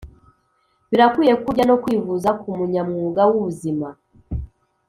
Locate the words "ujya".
1.51-1.65